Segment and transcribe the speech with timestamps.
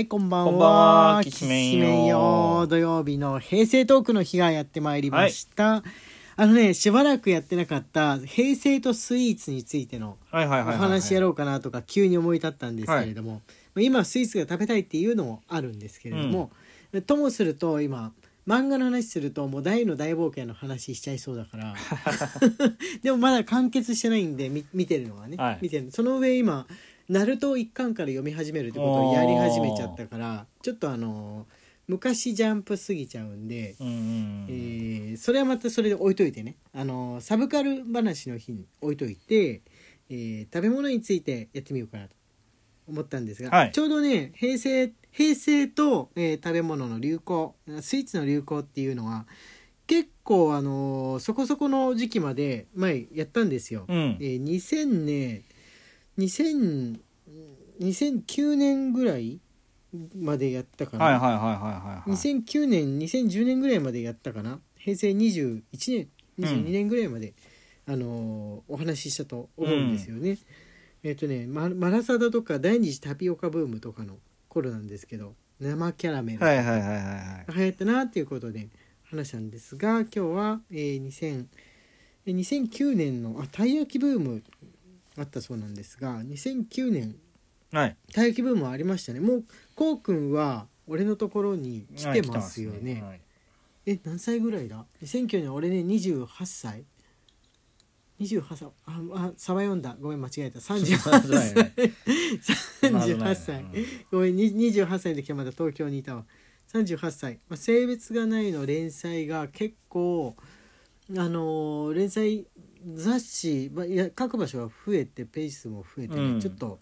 [0.00, 0.50] はい、こんばんは。
[0.50, 0.66] こんば
[1.12, 5.82] んはきしめんよきしめんよ土曜日の平成トークの日がやってまいりました。
[6.36, 10.78] あのね、しばらくやってなかった平成とスイーツについてのおはいはいはいはい。
[10.78, 13.42] 話やろうかなとか急に思い立ったんですけれども、
[13.74, 16.50] まあ今スイーツが食べたいっていうのもあるんですけれども、
[17.06, 18.12] ともすると今
[18.48, 21.74] 漫画の話するともう大の大冒険の話しちゃいそうだから
[23.02, 26.66] でもまだ完結してないんでみ見てるのはね、はい見てるその上今
[27.10, 31.46] ナルトを一巻から読み始めるってことをやり始めちゃったからちょっとあの
[31.88, 36.54] 昔ジャンプすぎちゃうんで、うんうんえーそれはまたそれで置いといてね。
[36.72, 39.62] あのサブカル話の日に置いといて、
[40.08, 42.14] えー食べ物についてやってみようかなと
[42.86, 43.72] 思ったんですが、はい。
[43.72, 49.26] ちょうどね平成平成と、えー食べ物の流行スイーツの流行っていうのは
[49.88, 53.86] 結構あのそこそこの時期まで前やったんですよ。
[53.88, 54.16] うん。
[54.20, 55.42] えー2000ね
[56.20, 57.00] 2000
[57.80, 59.40] 2009年ぐらい
[60.16, 62.10] までやったかな、はいはいはいはいはいはい。
[62.10, 67.34] 2009年2010年ぐらいまでやったかな平成21年22年ぐらいまで、
[67.86, 70.38] あのーお話ししたと思うんですよね。
[71.02, 77.54] えっ、とねママラサダとか第二次タピオカブームとかの頃なんですけど生キャラメルがはいはいはいはいはい。
[77.56, 78.68] 流行ったなっていうことで
[79.04, 81.46] 話したんですが今日は、えー2000
[82.26, 84.42] えー2009年のあたい焼きブーム
[85.20, 87.16] あったそうなんですが2009年
[87.72, 87.96] はい。
[88.12, 89.20] たい焼きブームはありましたね。
[89.20, 89.44] もう
[89.76, 93.20] こうくんは俺のところに来てますよね,、はい。
[93.86, 96.84] え何歳ぐらいだ？2009年俺ね28歳。
[98.18, 98.68] 28歳。
[98.86, 99.96] ああサバ読んだ。
[100.00, 100.58] ごめん間違えた。
[100.58, 101.72] 38そうだよね。
[102.80, 103.64] 歳38歳。
[104.10, 106.24] ごめんに28歳の時はまだ東京にいたわ。
[106.72, 110.36] 38歳、まあ、性別がないの連載が結構
[111.16, 112.46] あのー連載
[112.94, 116.40] 雑誌、まあ、いや書く場所が増えてページ数も増えてね、うん。
[116.40, 116.78] ちょっと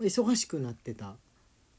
[0.00, 1.16] 忙しくなってた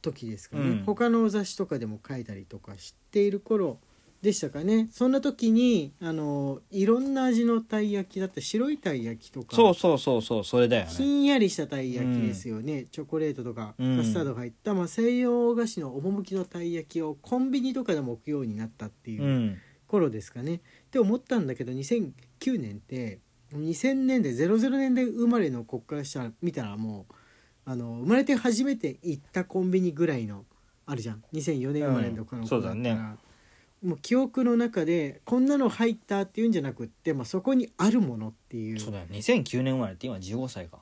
[0.02, 0.84] 時ですかね、うん。
[0.86, 3.80] 他の雑誌とかでも書いたりとかしている頃
[4.22, 4.88] でしたかね。
[4.92, 9.56] そんな時にあのーいろんな味のたい焼きだった白いたい焼きとか。
[9.56, 11.10] そうそうそうそう、それだよひね。
[11.10, 13.98] んやりしたたい焼きですよね、チョコレートとかうん。
[13.98, 19.58] カスタードが入った、まあ、西洋菓子の趣のたい焼きをコンビニとかでも置くようになったっていううん。
[19.88, 23.20] 頃ですかね、って思ったんだけど2009年って
[23.58, 27.14] 2000年で00年で生まれの子からしたら見たらもう
[27.66, 30.46] あの生まれて初めて行ったコンビニぐらいの
[30.86, 31.24] あるじゃん。
[31.34, 33.16] 2004年生まれの子の子だったら、うんそうだね。
[33.84, 38.80] もう記憶の中でこんなの入ったっていうんじゃなくって、まあ、そこにあるものっていう。
[38.80, 39.06] そうだよ。
[39.12, 40.80] 2009年生まれって今15歳か。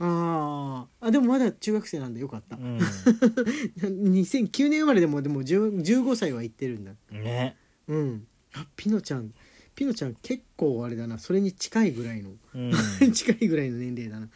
[0.00, 1.06] あー。
[1.06, 2.78] あでもまだ中学生なんでよかった、うん。
[3.78, 6.92] 2009年生まれでもでも10 15歳は行ってるんだ。
[7.10, 7.56] ね。
[7.86, 8.26] うん。
[8.54, 9.32] あピノちゃん
[9.74, 12.72] ピノちゃん結構あれだなそれに近いぐらいのうん。
[13.12, 14.28] 近いぐらいの年齢だな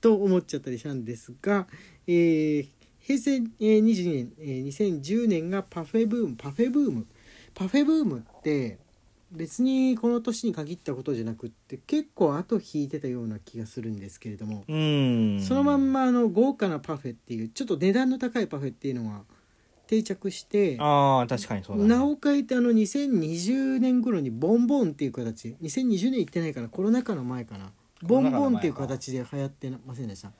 [0.00, 1.66] と思っちゃったりしたんですが、
[2.06, 2.66] えー
[3.00, 7.06] 平成、えー22年、えー2010年がパフェブームパフェブーム
[7.54, 8.78] パフェブームって
[9.32, 15.40] 別にこの年に限ったことじゃなくって結構後引いてたような気がするんですけれども、うん。
[15.40, 19.24] そのまんまあの豪華なパフェっていうちょっと値段の高いパフェっていうのは
[19.86, 21.88] 定着してああ、確かにそうだね。
[21.88, 27.72] なおかえってあの2020年頃にボンボンっていう形2020年行ってないからコロナ禍の前かな。
[28.02, 30.30] ボンボンっていう形で流行ってませんでした？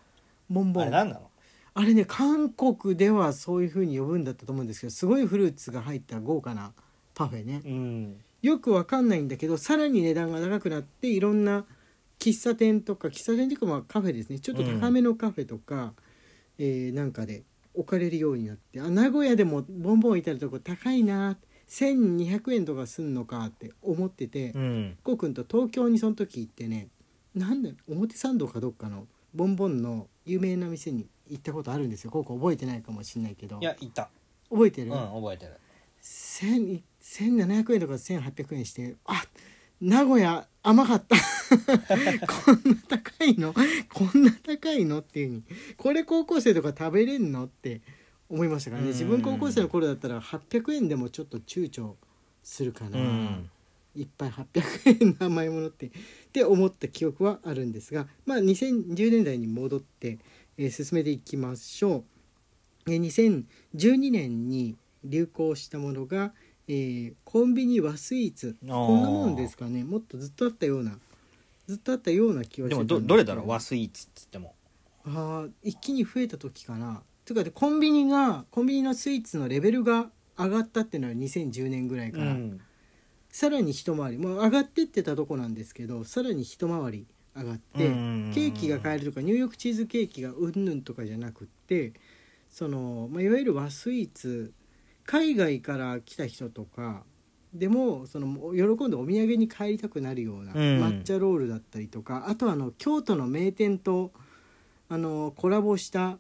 [0.50, 0.82] ボンボン。
[0.82, 1.30] あれなんなの？
[1.74, 6.72] あれね韓国ではそういう風に呼ぶんだったと思うんですけどすごいフルーツが入った豪華な
[7.14, 7.62] パフェね。
[7.64, 8.16] うん。
[8.42, 11.64] よくわかんないんだけどさらに値段が高くなっていろんな
[12.18, 14.38] 喫茶店とか喫茶店っていうかまあカフェですね。
[14.38, 15.92] ちょっと高めのカフェとか、
[16.58, 17.42] えーなんかで
[17.76, 21.36] 置かれるようになってあ名古屋でもボンボンいたるとこ高いな
[21.68, 24.98] 1200円とかすんのかって思ってて、うん。
[25.02, 26.88] こうくんと東京にその時行ってね
[27.34, 34.08] なんだ表参道かどっかのボンボンの有名な店に行ったことあるんですよこうくん覚えてないかもしんないけどいや、いた。
[34.48, 35.54] 覚えてる、うん、覚えてる。
[36.02, 39.24] 1000 1700円とか1800円してあ
[39.80, 41.16] 名古屋甘かった。
[42.26, 43.54] こんな高いの？
[43.92, 45.00] こんな高いの？
[45.00, 45.42] っていうに。
[45.76, 47.44] これ高校生とか食べれんの？
[47.44, 47.82] って
[48.28, 48.88] 思いましたからね。
[48.88, 48.92] うん。
[48.92, 51.94] 自分高校生の頃だったら800円でもちょっと躊躇
[52.42, 53.50] するかな、うん。
[53.94, 55.90] いっぱい800円の甘いものってっ
[56.32, 60.18] て思った記憶はあるんですがまあ2010年代に戻って、
[60.58, 62.04] えー進めていきましょ
[62.86, 62.92] う。
[62.92, 63.44] えー
[63.84, 66.32] 2012年に流行したものが、
[66.68, 68.56] えーコンビニ和スイーツ。
[68.60, 69.84] こんなもんですかね。
[69.84, 70.98] もっとずっとあったような
[71.66, 73.16] ずっとあったような気はしてたでもど、ど。
[73.16, 73.48] れだろう？
[73.48, 74.54] 和スイーツっつっても。
[75.04, 77.02] あー一気に増えた時かな。
[77.24, 82.60] というかでコンビニがコンビニのスイーツのレベルが上がったっていうのは2010年ぐらいから、うん。
[83.30, 84.18] さらに一回り。
[84.18, 88.32] もう上がってってたとこなんですけどさらに一回り上がってうん。
[88.34, 91.92] ケーキが買えるとかニューヨークチーズケーキがうんぬんとかじゃなくって
[92.48, 94.52] その、まあ、いわゆる和スイーツ
[95.06, 97.04] 海外から来た人とか
[97.54, 104.12] でもその喜んでお土産に帰りたくなるような抹茶ロールだったりとか、あとはあの京都の名店と
[104.88, 106.18] あのコラボした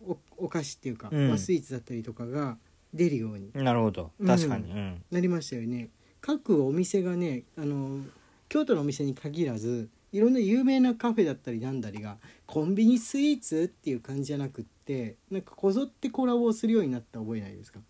[0.00, 1.30] おお菓子っていうか、うん。
[1.30, 2.56] 和スイーツだったりとかが
[2.94, 3.50] 出るように。
[3.52, 4.12] なるほど。
[4.24, 4.70] 確かに。
[4.70, 5.02] うん。
[5.10, 5.90] なりましたよね。
[6.20, 8.00] 各お店がねあの
[8.48, 17.80] 京都のお店に限らずいろんな有名なカフェだったりなんだりがコンビニスイーツっていう感じじゃなくってなんかこぞってコラボをするようになった覚えないですか？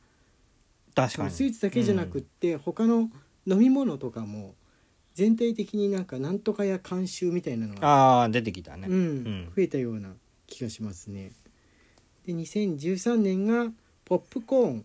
[0.98, 1.30] 確かに。
[1.30, 3.10] スイーツだけじゃなくって、他の
[3.46, 4.54] 飲み物とかも
[5.14, 8.88] 全体的になんかなんとかや監修みたいなのが、ああ出てきたね。
[8.88, 8.94] うん。
[8.94, 9.52] うん。
[9.54, 10.10] 増えたような
[10.46, 11.32] 気がしますね。
[12.26, 13.72] で2013年が
[14.04, 14.84] ポップコーン。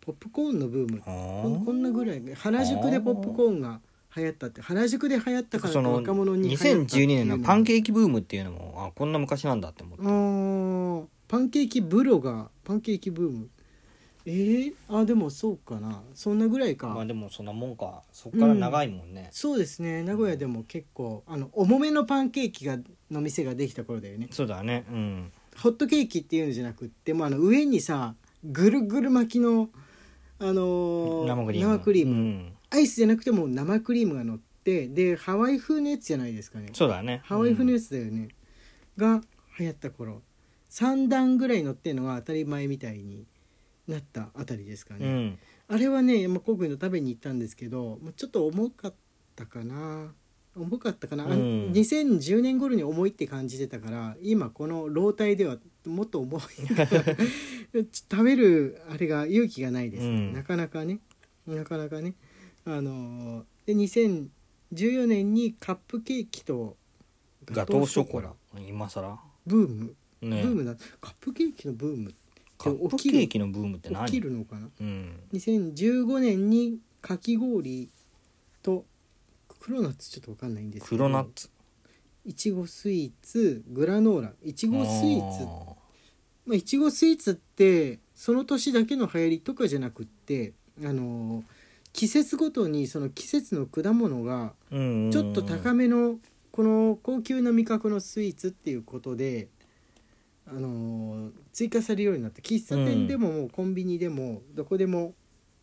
[0.00, 1.02] ポップコーンのブーム。
[1.06, 1.42] あ。
[1.42, 3.80] こんこんなぐらい原宿でポップコーンが
[4.16, 4.60] 流行ったって。
[4.60, 11.08] 原宿で流行ったから若者に流行ったっていう2012年のパンーケーキブームっていうのもあこんな昔なんだって思って。
[11.28, 13.48] パンケーキブロがパンケーキブーム
[14.24, 16.02] えー、あでもそうかな。
[16.14, 18.02] そんなぐらいか、まあでもそんなもんか。
[18.12, 19.28] そっから長いもんね。
[19.32, 20.02] そうですね。
[20.02, 22.78] 名古屋でも結構あの重めのパンケーキが
[23.10, 24.28] の店ができた頃だよね。
[24.30, 24.84] そうだね。
[24.90, 25.32] うん。
[25.56, 28.14] ホットケーキっていうのじゃなくってもうあの上にさ
[28.44, 29.68] ぐるぐる巻きの
[30.38, 31.72] あのー生クリーム。
[31.72, 32.12] 生クリーム。
[32.12, 32.52] うん。
[32.70, 36.70] アイスじゃなくても生クリームが乗ってでハワイ風のやつじゃないですかね。
[36.72, 37.20] そうだね。
[37.24, 38.28] ハワイ風のうんやつだよね、
[38.96, 39.20] が
[39.58, 40.22] 流行った頃。
[40.70, 43.26] 3段ぐらい乗ってるのが当たり前みたいに
[43.88, 45.38] なったあたりですかね、うん。
[45.68, 48.94] あれはね、まあ、コウ君の食べに行ったんですけど、まあ、ちょっと重かっ
[49.34, 50.12] たかな。
[50.54, 51.72] 重かったかな、あうん。
[51.72, 55.56] 2010年頃に重いって感じてたから今この老体では
[55.86, 56.40] もっと重い。
[58.10, 60.32] 食べるあれが勇気がないですね、うん。
[60.34, 61.00] なかなかね。
[61.46, 62.14] なかなかね。
[62.64, 66.76] あのーで2014年にカップケーキと
[67.46, 68.32] ガトーショコラ
[68.66, 69.18] 今更？
[69.46, 69.84] ブーム、
[70.20, 70.42] ね。
[70.42, 70.74] ブームだ。
[71.00, 72.21] カップケーキのブームって
[72.62, 74.06] カップケーキのブームって何？
[74.06, 74.68] 起きるのかな？
[74.80, 75.20] うん。
[75.32, 77.90] 2015年にかき氷
[78.62, 78.84] と
[79.60, 81.04] 黒ナッツちょっと分かんないんですけど。
[81.04, 81.50] 黒ナッツ。
[82.24, 84.32] いちごスイーツグラノーラ。
[84.42, 85.44] いちごスイーツ。
[85.44, 85.74] あ
[86.46, 90.52] まあいちごスイーツってその年だけの流行りとかじゃなくって
[90.84, 91.42] あのー
[91.94, 96.16] 季節ごとにその季節の果物がちょっと高めの
[96.50, 99.48] この高級な味覚のスイーツっていうことで、
[100.46, 105.14] あのー追加されるようになって喫茶店でももうコンビニでもどこでも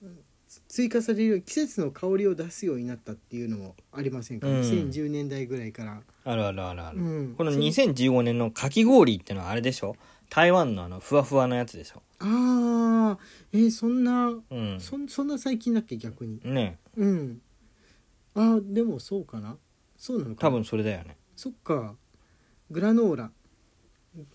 [0.02, 0.20] うん
[0.68, 4.62] 追加されるように季節の香りを出すようになったっていうのもありませんか、うん。
[4.62, 6.02] 2010年代ぐらいから。
[6.26, 7.36] あるあるあるある、うん。
[7.36, 9.96] この2015年のかき氷ってのはあれでしょ？
[10.32, 12.02] 台湾のあのふわふわのやつでしょ？
[12.20, 13.20] ああ
[13.52, 14.80] えーそんなうん。
[14.80, 15.98] そんそんな最近だっけ？
[15.98, 16.40] 逆に。
[16.44, 17.42] ねうん。
[18.34, 19.56] あーでもそうかな。
[19.98, 20.50] そうなのかな？
[20.50, 21.16] 多分それだよね。
[21.36, 21.94] そっか。
[22.72, 23.32] グラノーラ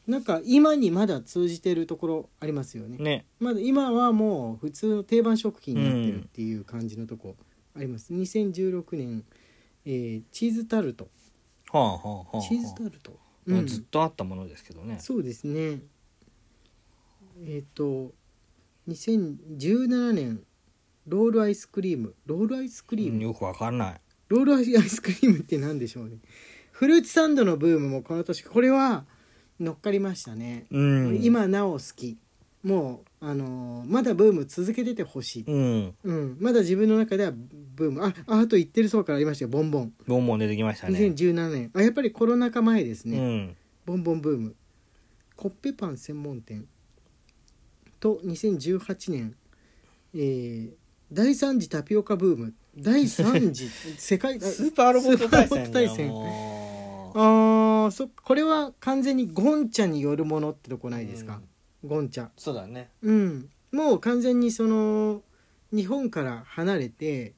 [0.07, 2.97] なんか今にまだ通じてるところありますよね。
[2.99, 3.27] ね。
[3.41, 7.37] まだ今はもう普通の定番食品になってるっていう感じのとこ
[7.77, 9.25] あります、2016年、
[9.85, 11.09] えーチーズタルト。
[11.73, 13.67] はあはあはあ、はあ、チーズタルト、まあうん。
[13.67, 14.99] ずっとあったものですけどね。
[15.01, 15.81] そうですね。
[17.45, 18.13] えっ、と
[18.89, 20.45] 2017年
[21.07, 22.15] ロールアイスクリーム。
[22.27, 24.01] ロールアイスクリーム、うんよくわかんない。
[24.29, 26.19] ロールアイスクリームって何でしょうね。
[26.71, 28.43] フルーツサンドのブームもこの年。
[28.43, 29.05] これは
[29.61, 31.21] 乗っかりましたね、うん。
[31.23, 32.19] 今なお好き。
[32.63, 35.95] もうあのーまだブーム続けててほしい、うん。
[36.03, 38.05] うん、まだ自分の中ではブーム。
[38.05, 39.51] あああと言ってるそうからありましたよ。
[39.51, 39.93] ボンボン。
[40.07, 40.99] ボンボン出てきましたね。
[40.99, 41.71] 2017年。
[41.75, 43.57] あやっぱりコロナ禍前ですね、うん。
[43.85, 44.55] ボンボンブーム。
[45.37, 46.67] コッペパン専門店。
[48.01, 49.37] と2018年、
[50.15, 50.71] えー
[51.13, 52.55] 第3次タピオカブーム。
[52.77, 53.69] 第3次
[53.99, 56.09] 世界スーパーロボット対戦スーパーロボット対戦。
[56.09, 61.41] もあーそこれは完全にゴンチャによるものってとこないですか、
[61.85, 62.29] ゴンチャ。
[62.37, 62.91] そうだね。
[63.03, 63.49] うん。
[63.73, 65.23] もう完全にその
[65.73, 67.35] 日本から離れて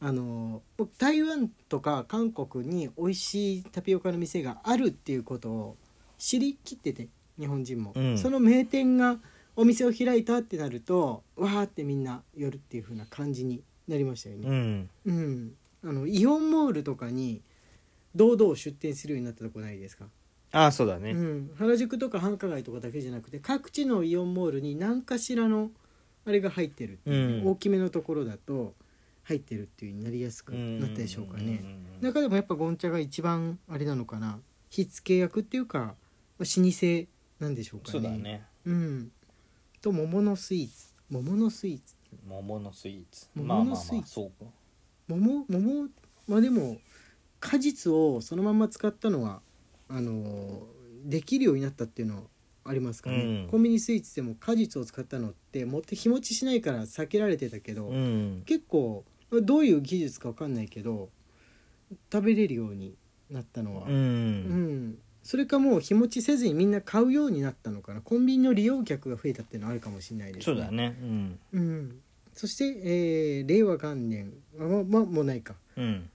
[0.00, 0.62] あの
[0.98, 5.76] 台湾とか韓国に美味しいタピオカの店があるっていうことを
[6.18, 8.18] 知りきってて日本人も、うん。
[8.18, 9.18] その名店が
[9.56, 14.90] お店を開いたってなるとわーってみんな寄るっていう風な感じになりましたようね、ん。
[15.06, 15.52] うん。
[15.84, 17.40] あのイオンモールとかに
[18.18, 20.06] 堂々出店するようになったとこないですか？
[20.50, 21.12] ああそうだね。
[21.12, 25.70] うん、原宿とか繁華街とかだけじゃなくて各地のイオンモールに何かしらの
[26.26, 27.50] あれが入ってるっていう、うん。
[27.50, 28.74] 大きめのところだと
[29.22, 31.62] 入ってるっていう風になりやすくなったでしょうかね、
[32.00, 34.40] 中でもやっぱゴンチャが一番あれなのかな。
[34.70, 35.94] 火付け役っていうか、まあ、
[36.40, 37.06] 老舗
[37.40, 37.92] なんでしょうかね。
[37.92, 38.44] そうだね。
[38.64, 39.12] うん。
[39.80, 40.94] と桃のスイーツ。
[41.10, 41.94] 桃のスイーツ。
[42.26, 43.28] 桃のスイーツ。
[43.34, 44.50] 桃まあまあまあのスイーツそうか。
[45.08, 45.88] 桃桃
[46.26, 46.78] まあでも
[47.40, 49.40] 果実をそのまま使ったのは
[49.88, 50.66] あの
[51.04, 52.22] できるようになったっていうのは
[52.64, 53.48] ありますからね、うん。
[53.50, 58.42] コンビニスイーツでも果実を使ったのって持って日持ちしないから避けられてたけど、うん。
[58.44, 61.08] 結構どういう技術か分かんないけど
[62.12, 62.94] 食べれるように
[63.30, 64.88] なったのは、ううん。
[64.90, 68.00] んそれかもう日持ちせずにみんな買うようになったのかな。
[68.00, 70.96] コンビニの利用客が増えたっていうのはあるかもしれないですそうだね。
[71.00, 71.38] うん。
[71.52, 72.00] うん、
[72.32, 75.54] そして、えー令和元年あままもうないか。
[75.76, 76.10] うん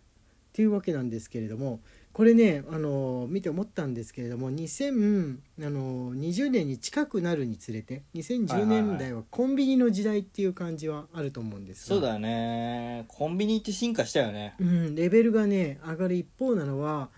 [0.53, 1.79] っていうわけなんですけれども
[2.13, 11.95] これね、あの見て思ったんですけれども2020年に近くなるにつれて2010年代はコンビニの時代っていう感じはあると思うんですが。
[11.95, 13.05] そうだよね。
[13.07, 14.53] コンビニって進化したよね。
[14.59, 17.09] うん、レベルがね上がる一方なのは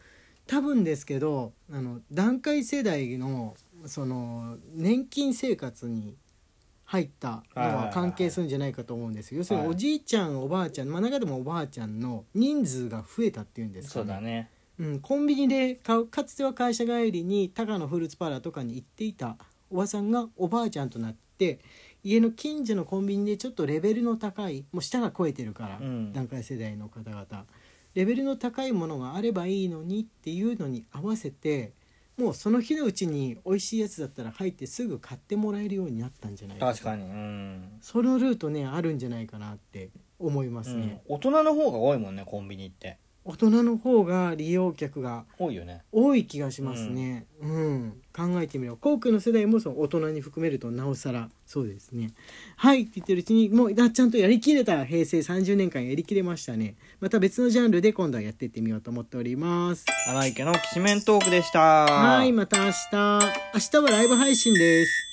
[0.47, 6.15] 多分ですけどあの団塊世代のその年金生活に
[6.85, 9.39] 入ったのは関係するんじゃないかと思うんですよ。
[9.39, 14.49] 要するにはいおじいちゃんおばあちゃん、まあ、中でもおばあちゃんの人数が増えたっていうんですかそうだね。
[14.77, 19.37] うん、コンビニで買うかつては会社帰りに高野フルーツパーラーとかに行っていた
[19.69, 21.59] おばさんがおばあちゃんとなって
[22.03, 26.13] 家の近所のコンビニでちょっとレベルの高いもう舌が超えてるから、うん。
[26.13, 27.25] 段階世代の方々。
[27.95, 31.71] レベルの高いものがあればいいのにっていうのに合わせて
[32.17, 36.67] もうその日のうちに美味しいやつだったら入ってすぐ買ってもらえるようになったんじゃないか。
[36.67, 37.03] 確かに。
[37.03, 40.81] うん、そのルートねあるんじゃないかなって思いますうん。
[40.81, 45.81] ね、大人の方が多いもんねコンビニって大人の方が利用客が多いよね。
[45.91, 47.93] 多い気がしますね、うん。
[48.15, 52.11] 考えてみれば航空の世代もその大人に含めるとなおさらそうですね。
[52.55, 56.75] はいって言ってるうちにもうあちゃんとやりきれた平成30年間やりきれましたね。
[56.99, 59.85] また別のジャンルで今度はやっていってみようと思っております。
[60.07, 61.59] 荒井家のきしめんトークでした。
[61.59, 62.75] はいまた明日。
[62.93, 65.04] 明日はライブ配信です